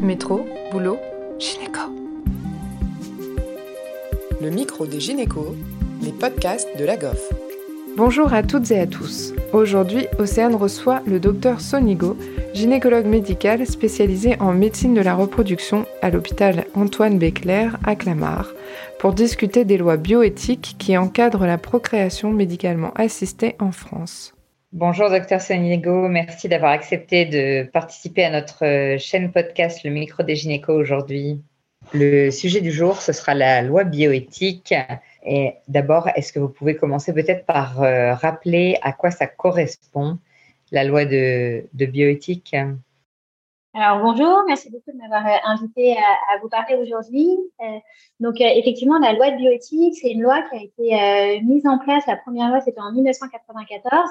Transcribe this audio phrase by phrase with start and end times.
[0.00, 0.98] Métro, boulot,
[1.38, 1.80] gynéco.
[4.42, 5.54] Le micro des gynécos,
[6.02, 7.32] les podcasts de la GOF.
[7.96, 9.32] Bonjour à toutes et à tous.
[9.54, 12.16] Aujourd'hui, Océane reçoit le docteur Sonigo,
[12.52, 18.52] gynécologue médical spécialisé en médecine de la reproduction à l'hôpital Antoine Béclair à Clamart,
[18.98, 24.35] pour discuter des lois bioéthiques qui encadrent la procréation médicalement assistée en France.
[24.72, 26.08] Bonjour, docteur Sonigo.
[26.08, 31.40] Merci d'avoir accepté de participer à notre euh, chaîne podcast Le micro des gynécos aujourd'hui.
[31.94, 34.74] Le sujet du jour, ce sera la loi bioéthique.
[35.24, 40.18] Et d'abord, est-ce que vous pouvez commencer peut-être par euh, rappeler à quoi ça correspond,
[40.72, 42.56] la loi de, bioéthique?
[43.72, 47.28] Alors bonjour, merci beaucoup de m'avoir euh, invité à, vous parler aujourd'hui.
[48.18, 52.04] donc effectivement, la loi de bioéthique, c'est une loi qui a été mise en place.
[52.08, 54.10] La première loi, c'était en 1994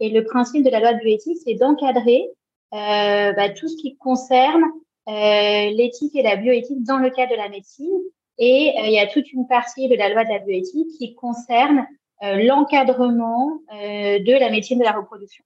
[0.00, 2.28] et le principe de la loi de bioéthique, c'est d'encadrer
[2.72, 4.62] euh, bah, tout ce qui concerne
[5.08, 8.00] euh, l'éthique et la bioéthique dans le cadre de la médecine.
[8.38, 11.14] Et euh, il y a toute une partie de la loi de la bioéthique qui
[11.14, 11.86] concerne
[12.22, 15.44] euh, l'encadrement euh, de la médecine de la reproduction.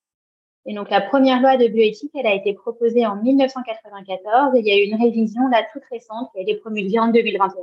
[0.67, 4.67] Et donc la première loi de bioéthique, elle a été proposée en 1994 et il
[4.67, 7.55] y a eu une révision là toute récente qui a été promulguée en 2021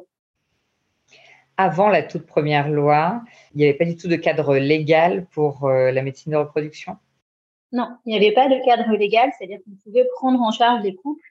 [1.58, 3.22] avant la toute première loi,
[3.54, 6.98] il n'y avait pas du tout de cadre légal pour euh, la médecine de reproduction?
[7.72, 10.96] Non, il n'y avait pas de cadre légal, c'est-à-dire qu'on pouvait prendre en charge les
[10.96, 11.24] couples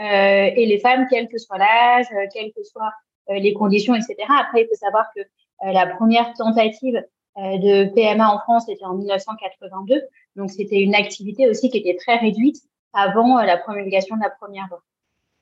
[0.00, 2.92] euh, et les femmes, quel que soit l'âge, euh, quelles que soient
[3.30, 4.16] les conditions, etc.
[4.40, 5.20] Après, il faut savoir que
[5.62, 7.04] la première tentative
[7.36, 10.00] de PMA en France était en 1982,
[10.34, 12.56] donc c'était une activité aussi qui était très réduite
[12.94, 14.82] avant la promulgation de la première loi.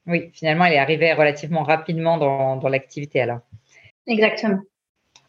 [0.08, 3.38] Oui, finalement, elle est arrivée relativement rapidement dans, dans l'activité alors.
[4.06, 4.60] Exactement.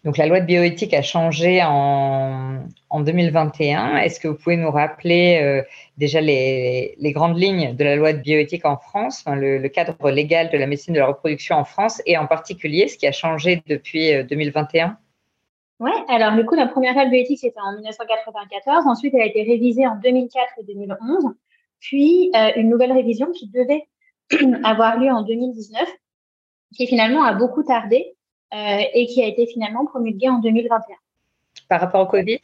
[0.04, 3.98] Donc la loi de bioéthique a changé en, en 2021.
[3.98, 5.64] Est-ce que vous pouvez nous rappeler euh,
[5.98, 10.10] déjà les, les, grandes lignes de la loi de bioéthique en France, le, le, cadre
[10.10, 13.12] légal de la médecine de la reproduction en France et en particulier ce qui a
[13.12, 14.92] changé depuis 2021 euh,
[15.80, 19.26] Oui, alors du coup la première loi de bioéthique c'était en 1994, ensuite elle a
[19.26, 21.34] été révisée en 2004 et 2011,
[21.80, 23.88] puis euh, une nouvelle révision qui devait
[24.64, 25.86] avoir lieu en 2019,
[26.76, 28.17] qui finalement a beaucoup tardé
[28.52, 30.96] et qui a été finalement promulguée en 2021.
[31.68, 32.40] Par rapport au Covid?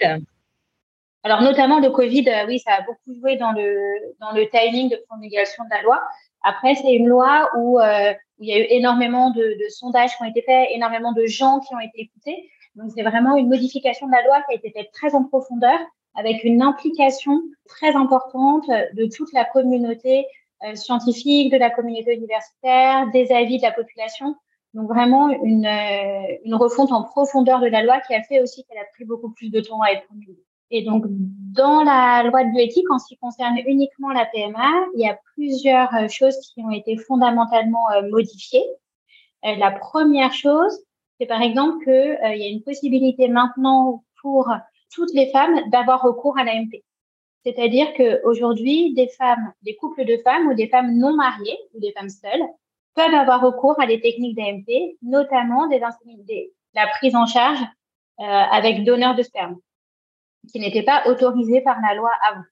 [1.23, 3.77] Alors notamment le Covid, euh, oui, ça a beaucoup joué dans le
[4.19, 6.03] dans le timing de promulgation de la loi.
[6.43, 10.23] Après, c'est une loi où, euh, il y a eu énormément de, de, sondages qui
[10.23, 12.49] ont été faits, énormément de gens qui ont été écoutés.
[12.75, 15.79] Donc c'est vraiment une modification de la loi qui a été faite très en profondeur,
[16.15, 20.25] avec une implication très importante de toute la communauté
[20.65, 24.35] euh, scientifique, de la communauté universitaire, des avis de la population.
[24.73, 28.63] Donc vraiment une, euh, une refonte en profondeur de la loi qui a fait aussi
[28.63, 30.43] qu'elle a pris beaucoup plus de temps à être promulguée.
[30.71, 35.01] Et donc, dans la loi de bioéthique, en ce qui concerne uniquement la PMA, il
[35.01, 38.65] y a plusieurs euh, choses qui ont été fondamentalement euh, modifiées.
[39.43, 40.71] La première chose,
[41.19, 44.49] c'est par exemple qu'il y a une possibilité maintenant pour
[44.89, 46.81] toutes les femmes d'avoir recours à l'AMP.
[47.43, 51.91] C'est-à-dire qu'aujourd'hui, des femmes, des couples de femmes ou des femmes non mariées ou des
[51.91, 52.43] femmes seules
[52.95, 57.59] peuvent avoir recours à des techniques d'AMP, notamment la prise en charge
[58.19, 59.57] euh, avec donneur de sperme,
[60.51, 62.43] qui n'était pas autorisé par la loi avant.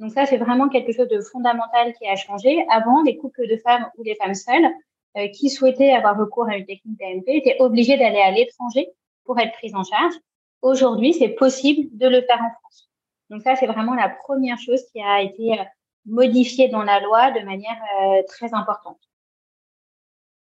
[0.00, 2.64] Donc ça, c'est vraiment quelque chose de fondamental qui a changé.
[2.70, 4.70] Avant, les couples de femmes ou les femmes seules
[5.18, 8.88] euh, qui souhaitaient avoir recours à une technique d'AMP étaient obligés d'aller à l'étranger
[9.24, 10.14] pour être prise en charge.
[10.62, 12.90] Aujourd'hui, c'est possible de le faire en France.
[13.28, 15.64] Donc ça, c'est vraiment la première chose qui a été euh,
[16.06, 18.98] modifiée dans la loi de manière euh, très importante.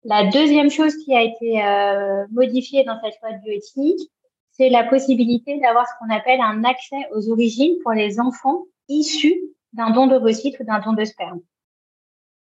[0.04, 4.10] La deuxième chose qui a été euh, modifiée dans cette loi de bioéthique,
[4.52, 9.40] c'est la possibilité d'avoir ce qu'on appelle un accès aux origines pour les enfants issus
[9.74, 11.42] d'un don d'ovocytes ou d'un don de sperme.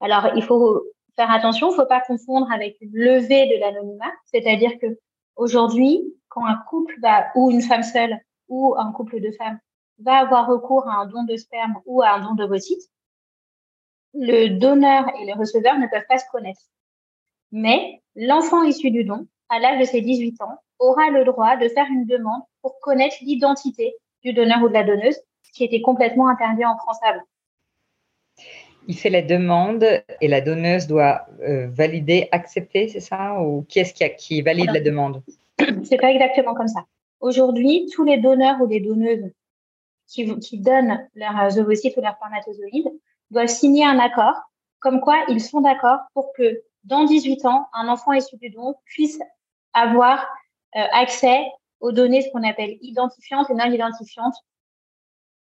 [0.01, 0.83] Alors, il faut
[1.15, 4.99] faire attention, il ne faut pas confondre avec une levée de l'anonymat, c'est-à-dire que
[5.35, 8.17] aujourd'hui, quand un couple va, ou une femme seule
[8.49, 9.59] ou un couple de femmes
[9.99, 12.89] va avoir recours à un don de sperme ou à un don d'ovocytes,
[14.13, 16.61] le donneur et le receveur ne peuvent pas se connaître.
[17.53, 21.69] Mais l'enfant issu du don, à l'âge de ses 18 ans, aura le droit de
[21.69, 25.81] faire une demande pour connaître l'identité du donneur ou de la donneuse, ce qui était
[25.81, 27.21] complètement interdit en France avant.
[28.87, 29.85] Il fait la demande
[30.19, 33.39] et la donneuse doit euh, valider, accepter, c'est ça?
[33.39, 35.21] Ou qui est-ce qui, qui valide la demande?
[35.83, 36.85] C'est pas exactement comme ça.
[37.19, 39.31] Aujourd'hui, tous les donneurs ou les donneuses
[40.07, 42.91] qui, qui donnent leurs ovocytes ou leurs spermatozoïdes
[43.29, 44.41] doivent signer un accord
[44.79, 48.75] comme quoi ils sont d'accord pour que dans 18 ans, un enfant issu du don
[48.85, 49.19] puisse
[49.73, 50.19] avoir
[50.75, 51.43] euh, accès
[51.79, 54.35] aux données, ce qu'on appelle identifiantes et non identifiantes,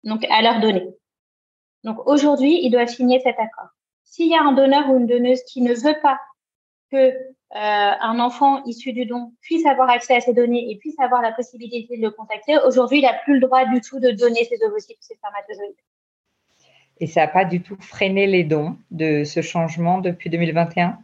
[0.04, 0.88] donc à leurs données.
[1.84, 3.68] Donc aujourd'hui, ils doivent signer cet accord.
[4.04, 6.18] S'il y a un donneur ou une donneuse qui ne veut pas
[6.90, 7.12] que
[7.52, 11.32] un enfant issu du don puisse avoir accès à ces données et puisse avoir la
[11.32, 14.62] possibilité de le contacter, aujourd'hui, il n'a plus le droit du tout de donner ses
[14.64, 15.74] ovocytes ses spermatozoïdes.
[17.00, 20.98] Et ça n'a pas du tout freiné les dons de ce changement depuis 2021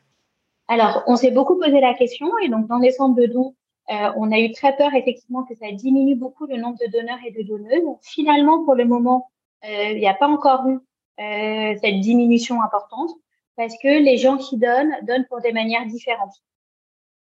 [0.69, 3.55] Alors, on s'est beaucoup posé la question et donc dans les centres de dons,
[3.91, 7.19] euh, on a eu très peur effectivement que ça diminue beaucoup le nombre de donneurs
[7.25, 7.85] et de donneuses.
[8.03, 9.31] Finalement, pour le moment,
[9.65, 10.79] euh, il n'y a pas encore eu
[11.21, 13.11] euh, cette diminution importante
[13.57, 16.35] parce que les gens qui donnent donnent pour des manières différentes,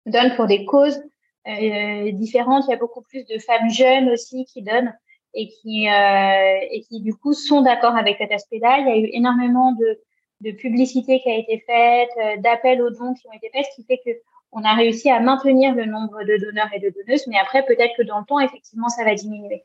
[0.05, 1.01] donnent pour des causes
[1.45, 2.65] différentes.
[2.67, 4.93] Il y a beaucoup plus de femmes jeunes aussi qui donnent
[5.35, 8.79] et qui, euh, et qui du coup sont d'accord avec cet aspect-là.
[8.79, 9.99] Il y a eu énormément de,
[10.45, 13.75] de publicité qui a été faite, euh, d'appels aux dons qui ont été faits, ce
[13.75, 14.11] qui fait que
[14.51, 17.93] on a réussi à maintenir le nombre de donneurs et de donneuses, mais après peut-être
[17.97, 19.63] que dans le temps, effectivement, ça va diminuer.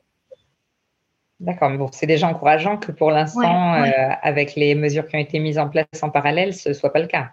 [1.39, 3.89] D'accord, mais bon, c'est déjà encourageant que pour l'instant, euh,
[4.21, 6.99] avec les mesures qui ont été mises en place en parallèle, ce ne soit pas
[6.99, 7.29] le cas.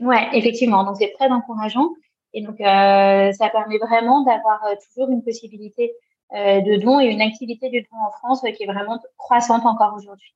[0.00, 0.84] Oui, effectivement.
[0.84, 1.88] Donc, c'est très encourageant.
[2.34, 5.92] Et donc, euh, ça permet vraiment d'avoir toujours une possibilité
[6.34, 9.94] euh, de dons et une activité du don en France qui est vraiment croissante encore
[9.96, 10.34] aujourd'hui.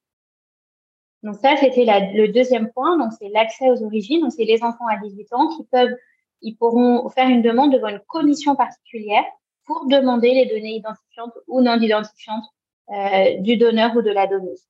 [1.22, 2.98] Donc ça, c'était le deuxième point.
[2.98, 4.20] Donc c'est l'accès aux origines.
[4.20, 5.94] Donc c'est les enfants à 18 ans qui peuvent,
[6.40, 9.24] ils pourront faire une demande devant une commission particulière
[9.64, 12.44] pour demander les données identifiantes ou non identifiantes
[12.90, 14.66] euh, du donneur ou de la donneuse.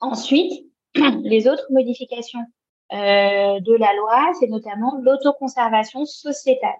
[0.00, 2.44] Ensuite, les autres modifications
[2.92, 6.78] euh, de la loi, c'est notamment l'autoconservation sociétale.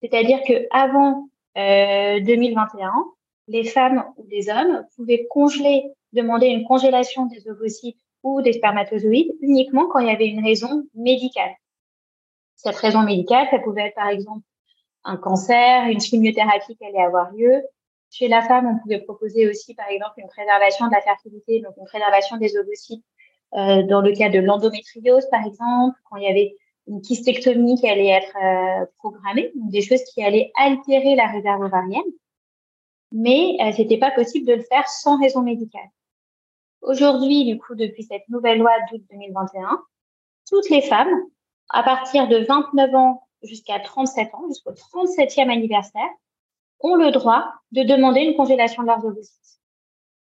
[0.00, 2.90] C'est-à-dire que avant 2021, euh,
[3.48, 9.32] les femmes ou les hommes pouvaient congeler, demander une congélation des ovocytes ou des spermatozoïdes
[9.40, 11.54] uniquement quand il y avait une raison médicale.
[12.56, 14.42] Cette raison médicale, ça pouvait être par exemple
[15.04, 17.62] un cancer, une chimiothérapie qui allait avoir lieu.
[18.10, 21.74] Chez la femme, on pouvait proposer aussi par exemple une préservation de la fertilité, donc
[21.78, 23.04] une préservation des ovocytes
[23.54, 26.56] euh, dans le cas de l'endométriose par exemple, quand il y avait
[26.86, 31.62] une kystectomie qui allait être euh, programmée, donc des choses qui allaient altérer la réserve
[31.62, 32.02] ovarienne,
[33.12, 35.88] mais euh, c'était pas possible de le faire sans raison médicale.
[36.84, 39.82] Aujourd'hui, du coup, depuis cette nouvelle loi d'août 2021,
[40.46, 41.14] toutes les femmes,
[41.70, 46.10] à partir de 29 ans jusqu'à 37 ans, jusqu'au 37e anniversaire,
[46.80, 49.60] ont le droit de demander une congélation de leurs ovocytes.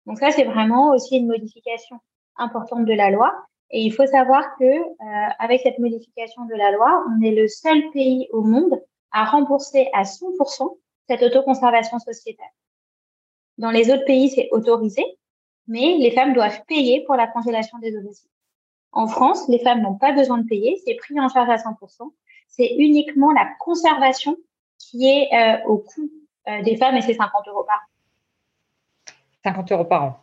[0.07, 1.99] Donc ça, c'est vraiment aussi une modification
[2.37, 3.35] importante de la loi
[3.71, 7.49] et il faut savoir que euh, avec cette modification de la loi, on est le
[7.49, 10.79] seul pays au monde à rembourser à 100%
[11.09, 12.47] cette autoconservation sociétale.
[13.59, 15.05] Dans les autres pays, c'est autorisé,
[15.69, 18.31] mais les femmes doivent payer pour la congélation des ovocytes.
[18.93, 22.13] En France, les femmes n'ont pas besoin de payer, c'est pris en charge à 100%.
[22.49, 24.37] C'est uniquement la conservation
[24.79, 26.11] qui est euh, au coût
[26.49, 29.13] euh, des femmes et c'est 50 euros par an.
[29.45, 30.17] 50 euros par an.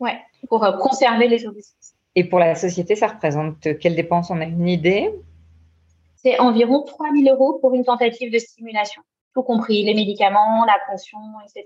[0.00, 1.94] Ouais, pour conserver les ovocytes.
[2.14, 5.12] Et pour la société, ça représente quelles dépenses On a une idée?
[6.16, 9.02] C'est environ 3 000 euros pour une tentative de stimulation,
[9.34, 11.64] tout compris les médicaments, la pension, etc.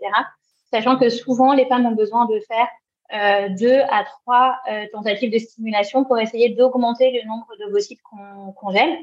[0.71, 2.69] Sachant que souvent, les femmes ont besoin de faire
[3.13, 8.53] euh, deux à trois euh, tentatives de stimulation pour essayer d'augmenter le nombre d'ovocytes qu'on
[8.53, 8.97] congèle.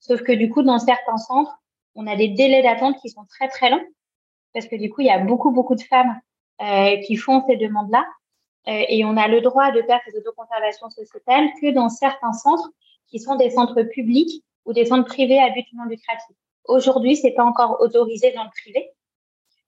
[0.00, 1.58] Sauf que du coup, dans certains centres,
[1.94, 3.84] on a des délais d'attente qui sont très très longs
[4.52, 6.20] parce que du coup, il y a beaucoup beaucoup de femmes
[6.62, 8.06] euh, qui font ces demandes-là
[8.68, 12.70] euh, et on a le droit de faire ces autoconservations sociétales que dans certains centres
[13.08, 16.36] qui sont des centres publics ou des centres privés à but non lucratif.
[16.64, 18.90] Aujourd'hui, c'est pas encore autorisé dans le privé,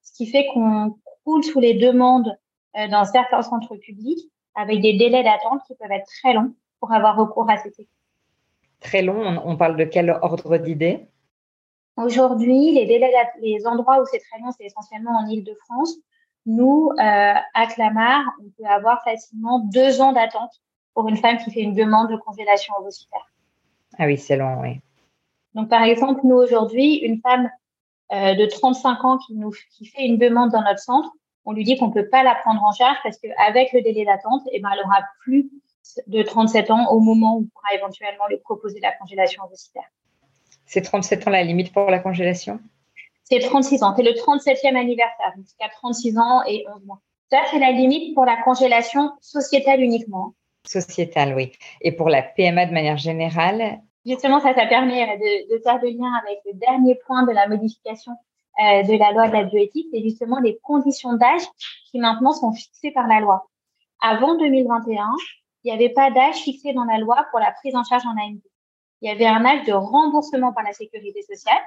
[0.03, 2.37] ce qui fait qu'on coule sous les demandes
[2.75, 7.17] dans certains centres publics avec des délais d'attente qui peuvent être très longs pour avoir
[7.17, 7.89] recours à ces techniques.
[8.81, 11.09] Très long, on parle de quel ordre d'idée
[11.97, 15.97] Aujourd'hui, les délais, les endroits où c'est très long, c'est essentiellement en Île-de-France.
[16.47, 20.53] Nous, euh, à Clamart, on peut avoir facilement deux ans d'attente
[20.95, 23.27] pour une femme qui fait une demande de congélation ovocytaire.
[23.99, 24.81] Ah oui, c'est long, oui.
[25.55, 27.51] Donc, par exemple, nous, aujourd'hui, une femme
[28.13, 31.11] euh, de 35 ans qui, nous, qui fait une demande dans notre centre,
[31.49, 34.05] on lui dit qu'on ne peut pas la prendre en charge parce qu'avec le délai
[34.05, 35.51] d'attente, eh ben, elle aura plus
[36.07, 39.89] de 37 ans au moment où on pourra éventuellement lui proposer la congélation ovocytaire.
[40.67, 42.61] C'est 37 ans la limite pour la congélation?
[43.25, 43.95] C'est 36 ans.
[43.97, 47.01] C'est le 37e anniversaire, jusqu'à 36 ans et 11 mois.
[47.31, 50.35] Ça, c'est la limite pour la congélation sociétale uniquement.
[50.67, 51.53] Sociétale, oui.
[51.81, 53.81] Et pour la PMA de manière générale?
[54.05, 57.49] Justement, ça, ça permet de, de faire le lien avec le dernier point de la
[57.49, 58.13] modification
[58.61, 61.43] euh, de la loi de la bioéthique, c'est justement les conditions d'âge
[61.91, 63.49] qui maintenant sont fixées par la loi.
[64.01, 65.07] Avant 2021,
[65.65, 68.11] il n'y avait pas d'âge fixé dans la loi pour la prise en charge en
[68.11, 68.43] AMP.
[69.01, 71.63] Il y avait un âge de remboursement par la sécurité sociale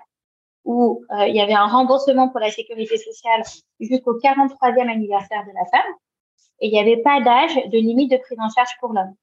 [0.63, 3.41] où euh, il y avait un remboursement pour la sécurité sociale
[3.79, 5.93] jusqu'au 43e anniversaire de la femme,
[6.59, 9.15] et il n'y avait pas d'âge de limite de prise en charge pour l'homme.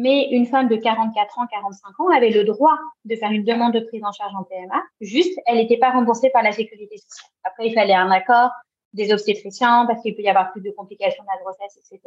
[0.00, 3.72] Mais une femme de 44 ans, 45 ans avait le droit de faire une demande
[3.72, 4.80] de prise en charge en PMA.
[5.00, 7.32] Juste, elle n'était pas remboursée par la sécurité sociale.
[7.42, 8.52] Après, il fallait un accord
[8.92, 12.00] des obstétriciens parce qu'il peut y avoir plus de complications de la grossesse, etc.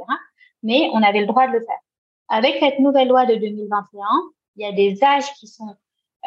[0.64, 1.80] Mais on avait le droit de le faire.
[2.30, 4.06] Avec cette nouvelle loi de 2021,
[4.56, 5.76] il y a des âges qui sont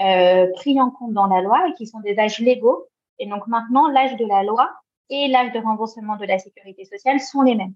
[0.00, 2.88] euh, pris en compte dans la loi et qui sont des âges légaux.
[3.18, 4.70] Et donc maintenant, l'âge de la loi
[5.08, 7.72] et l'âge de remboursement de la sécurité sociale sont les mêmes.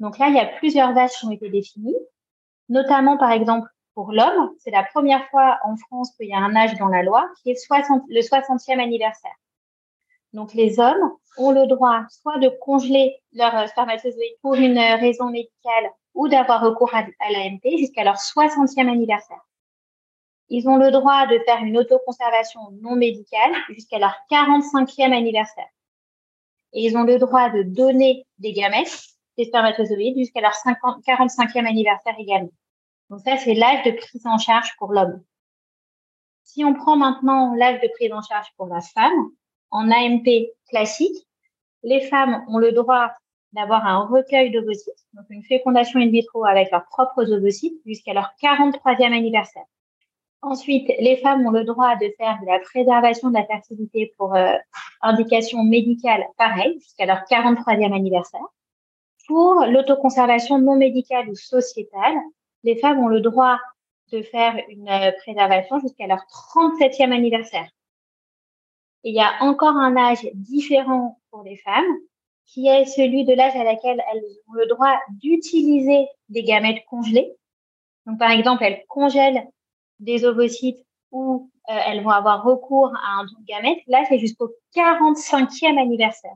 [0.00, 1.94] Donc là, il y a plusieurs âges qui ont été définis,
[2.68, 6.56] notamment par exemple pour l'homme, c'est la première fois en France qu'il y a un
[6.56, 9.34] âge dans la loi qui est 60, le 60e anniversaire.
[10.32, 15.90] Donc les hommes ont le droit soit de congeler leur spermatozoïde pour une raison médicale
[16.14, 19.40] ou d'avoir recours à, l'AMP jusqu'à leur 60e anniversaire.
[20.48, 25.68] Ils ont le droit de faire une autoconservation non médicale jusqu'à leur 45e anniversaire.
[26.72, 31.66] Et ils ont le droit de donner des gamètes, des spermatozoïdes, jusqu'à leur 50, 45e
[31.66, 32.52] anniversaire également.
[33.10, 35.22] Donc ça, c'est l'âge de prise en charge pour l'homme.
[36.42, 39.30] Si on prend maintenant l'âge de prise en charge pour la femme,
[39.70, 40.28] en AMP
[40.68, 41.26] classique,
[41.82, 43.10] les femmes ont le droit
[43.52, 48.32] d'avoir un recueil d'ovocytes, donc une fécondation in vitro avec leurs propres ovocytes jusqu'à leur
[48.42, 49.64] 43e anniversaire.
[50.42, 54.34] Ensuite, les femmes ont le droit de faire de la préservation de la fertilité pour
[54.34, 54.54] euh,
[55.00, 58.44] indication médicale, pareil, jusqu'à leur 43e anniversaire.
[59.26, 62.16] Pour l'autoconservation non médicale ou sociétale,
[62.62, 63.58] les femmes ont le droit
[64.12, 67.68] de faire une euh, préservation jusqu'à leur 37e anniversaire
[69.04, 71.84] il y a encore un âge différent pour les femmes,
[72.46, 77.32] qui est celui de l'âge à laquelle elles ont le droit d'utiliser des gamètes congelées.
[78.06, 79.46] Donc, par exemple, elles congèlent
[80.00, 83.80] des ovocytes ou euh, elles vont avoir recours à un don de gamètes.
[83.86, 86.34] Là, c'est jusqu'au 45e anniversaire.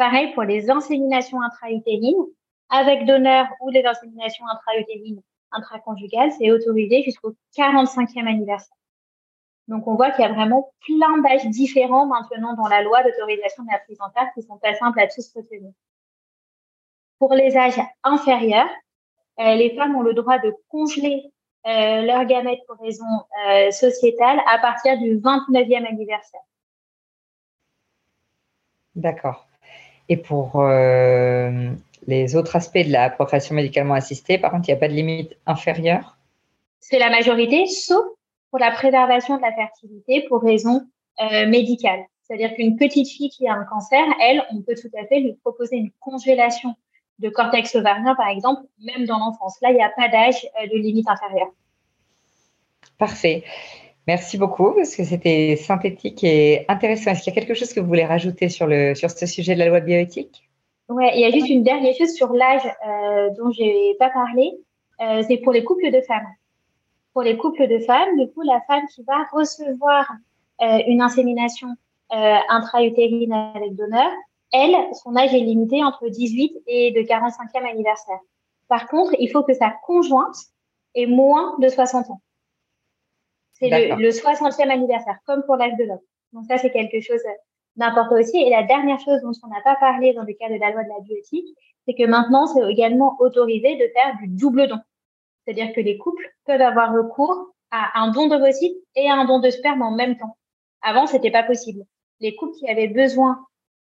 [0.00, 2.24] Pareil pour les inséminations intra-utérines,
[2.70, 5.20] avec donneur ou les inséminations intra-utérines
[5.52, 8.78] intraconjugales, c'est autorisé jusqu'au 45e anniversaire.
[9.68, 13.62] Donc, on voit qu'il y a vraiment plein d'âges différents maintenant dans la loi d'autorisation
[13.64, 15.70] de la prise en charge qui sont pas simples à tous retenir.
[17.18, 18.70] Pour les âges inférieurs,
[19.38, 21.30] euh, les femmes ont le droit de congeler
[21.66, 23.04] euh, leurs gamètes pour raison
[23.50, 26.40] euh, sociétale à partir du 29e anniversaire.
[28.94, 29.49] D'accord.
[30.10, 31.70] Et pour euh,
[32.08, 34.92] les autres aspects de la procréation médicalement assistée, par contre, il n'y a pas de
[34.92, 36.18] limite inférieure
[36.80, 38.04] C'est la majorité, sauf
[38.50, 40.82] pour la préservation de la fertilité pour raison
[41.20, 42.00] euh, médicale.
[42.24, 45.34] C'est-à-dire qu'une petite fille qui a un cancer, elle, on peut tout à fait lui
[45.34, 46.74] proposer une congélation
[47.20, 49.60] de cortex ovarien, par exemple, même dans l'enfance.
[49.62, 51.52] Là, il n'y a pas d'âge euh, de limite inférieure.
[52.98, 53.44] Parfait.
[54.12, 57.12] Merci beaucoup parce que c'était synthétique et intéressant.
[57.12, 59.54] Est-ce qu'il y a quelque chose que vous voulez rajouter sur, le, sur ce sujet
[59.54, 60.50] de la loi bioéthique?
[60.88, 64.10] Oui, il y a juste une dernière chose sur l'âge euh, dont je n'ai pas
[64.10, 64.50] parlé.
[65.00, 66.26] Euh, c'est pour les couples de femmes
[67.12, 70.10] pour les couples de femmes, du coup, la femme qui va recevoir
[70.60, 71.68] euh, une insémination
[72.10, 74.10] intra-utérine avec donneur,
[74.52, 74.74] elle,
[75.04, 78.18] son âge est limité entre 18 et de 45e anniversaire.
[78.66, 80.36] Par contre, il faut que sa conjointe
[80.96, 82.20] ait moins de 60 ans.
[83.60, 86.00] C'est le, le 60e anniversaire, comme pour l'âge de l'homme.
[86.32, 87.20] Donc ça, c'est quelque chose
[87.76, 88.36] d'important aussi.
[88.38, 90.84] Et la dernière chose dont on n'a pas parlé dans le cadre de la loi
[90.84, 94.78] de la bioéthique, c'est que maintenant, c'est également autorisé de faire du double don.
[95.44, 99.40] C'est-à-dire que les couples peuvent avoir recours à un don d'ovocytes et à un don
[99.40, 100.36] de sperme en même temps.
[100.82, 101.84] Avant, c'était pas possible.
[102.20, 103.44] Les couples qui avaient besoin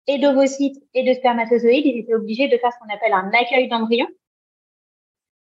[0.07, 3.69] et d'ovocytes et de spermatozoïdes, ils étaient obligés de faire ce qu'on appelle un accueil
[3.69, 4.07] d'embryon.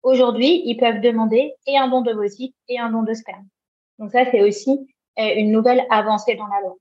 [0.04, 3.48] Aujourd'hui, ils peuvent demander et un don d'ovocytes et un don de sperme.
[4.00, 4.88] Donc ça, c'est aussi
[5.20, 6.76] euh, une nouvelle avancée dans la loi.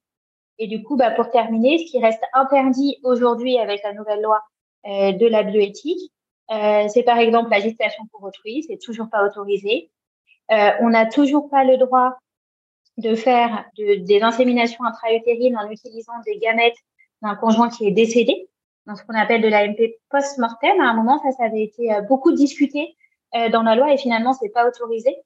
[0.58, 4.40] Et du coup, bah, pour terminer, ce qui reste interdit aujourd'hui avec la nouvelle loi
[4.86, 6.12] euh, de la bioéthique,
[6.50, 9.90] euh, c'est par exemple la gestation pour autrui, c'est toujours pas autorisé.
[10.50, 12.18] Euh, on n'a toujours pas le droit
[12.98, 16.76] de faire des inséminations intra-utérines en utilisant des gamètes
[17.22, 18.48] d'un conjoint qui est décédé,
[18.86, 20.80] dans ce qu'on appelle de l'AMP post-mortem.
[20.80, 22.94] À un moment, ça, ça avait été euh, beaucoup discuté
[23.50, 25.16] dans la loi et finalement, c'est pas autorisé.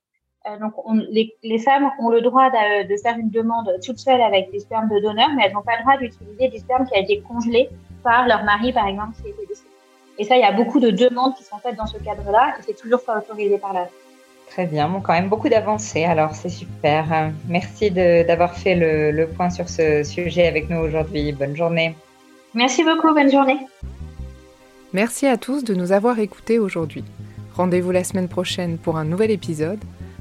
[0.61, 0.75] Donc,
[1.11, 4.89] les, femmes ont le droit de, de, faire une demande toute seule avec des spermes
[4.89, 7.69] de donneur, mais elles n'ont pas le droit d'utiliser des spermes qui ont été congelés
[8.03, 9.69] par leur mari, par exemple, qui était décédé.
[10.19, 12.63] Et ça, il y a beaucoup de demandes qui sont faites dans ce cadre-là et
[12.63, 13.87] c'est toujours pas autorisé par là.
[14.51, 17.31] Très bien, bon, quand même beaucoup d'avancées, alors c'est super.
[17.49, 21.33] Merci d'avoir fait le, le, point sur ce sujet avec nous aujourd'hui.
[21.33, 21.95] Bonne journée.
[22.55, 23.59] Merci beaucoup, bonne journée.
[24.93, 27.05] Merci à tous de nous avoir écoutés aujourd'hui.
[27.55, 29.81] Rendez-vous la semaine prochaine pour un nouvel épisode.